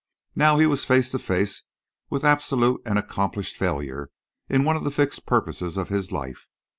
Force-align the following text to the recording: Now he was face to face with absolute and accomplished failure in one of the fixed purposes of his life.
Now 0.35 0.57
he 0.57 0.65
was 0.65 0.83
face 0.83 1.11
to 1.11 1.19
face 1.19 1.61
with 2.09 2.23
absolute 2.25 2.81
and 2.87 2.97
accomplished 2.97 3.55
failure 3.55 4.09
in 4.49 4.63
one 4.63 4.75
of 4.75 4.83
the 4.83 4.89
fixed 4.89 5.27
purposes 5.27 5.77
of 5.77 5.89
his 5.89 6.11
life. 6.11 6.47